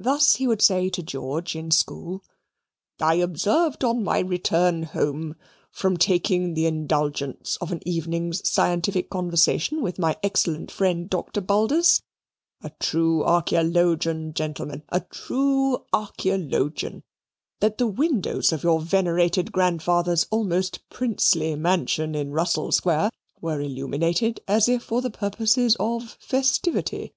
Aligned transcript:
Thus 0.00 0.34
he 0.34 0.48
would 0.48 0.60
say 0.60 0.88
to 0.90 1.00
George 1.00 1.54
in 1.54 1.70
school, 1.70 2.24
"I 3.00 3.14
observed 3.14 3.84
on 3.84 4.02
my 4.02 4.18
return 4.18 4.82
home 4.82 5.36
from 5.70 5.96
taking 5.96 6.54
the 6.54 6.66
indulgence 6.66 7.56
of 7.60 7.70
an 7.70 7.86
evening's 7.86 8.48
scientific 8.48 9.10
conversation 9.10 9.80
with 9.80 9.96
my 9.96 10.16
excellent 10.24 10.72
friend 10.72 11.08
Doctor 11.08 11.40
Bulders 11.40 12.02
a 12.64 12.70
true 12.80 13.22
archaeologian, 13.22 14.34
gentlemen, 14.34 14.82
a 14.88 15.02
true 15.02 15.84
archaeologian 15.92 17.04
that 17.60 17.78
the 17.78 17.86
windows 17.86 18.50
of 18.50 18.64
your 18.64 18.80
venerated 18.80 19.52
grandfather's 19.52 20.26
almost 20.32 20.80
princely 20.88 21.54
mansion 21.54 22.16
in 22.16 22.32
Russell 22.32 22.72
Square 22.72 23.12
were 23.40 23.60
illuminated 23.60 24.40
as 24.48 24.68
if 24.68 24.82
for 24.82 25.00
the 25.00 25.10
purposes 25.10 25.76
of 25.78 26.18
festivity. 26.20 27.14